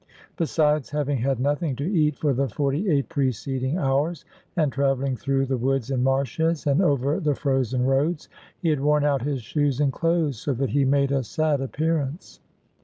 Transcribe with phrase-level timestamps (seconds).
[0.35, 5.45] Besides having had nothing to eat for the forty eight preceding hours, and travelling through
[5.45, 8.27] the woods and marshes, and over the frozen roads,
[8.57, 12.39] he had worn out his shoes and clothes, so that he made a sad appearance.